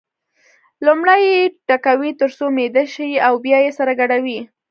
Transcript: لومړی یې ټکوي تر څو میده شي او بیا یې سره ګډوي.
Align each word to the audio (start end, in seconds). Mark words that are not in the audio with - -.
لومړی 0.85 1.21
یې 1.33 1.41
ټکوي 1.67 2.11
تر 2.19 2.29
څو 2.37 2.45
میده 2.55 2.83
شي 2.93 3.09
او 3.27 3.33
بیا 3.45 3.57
یې 3.65 3.71
سره 3.79 3.91
ګډوي. 3.99 4.39